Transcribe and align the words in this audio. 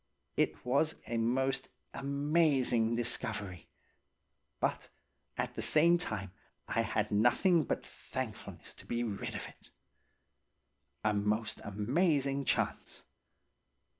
It 0.35 0.65
was 0.65 0.95
a 1.05 1.17
most 1.17 1.69
amazing 1.93 2.95
discovery, 2.95 3.67
but 4.59 4.89
at 5.37 5.53
the 5.53 5.61
same 5.61 5.99
time 5.99 6.31
I 6.67 6.81
had 6.81 7.11
nothing 7.11 7.65
but 7.65 7.85
thankfulness 7.85 8.73
to 8.77 8.87
be 8.87 9.03
rid 9.03 9.35
of 9.35 9.47
it. 9.47 9.69
A 11.03 11.13
most 11.13 11.61
amazing 11.63 12.45
chance. 12.45 13.03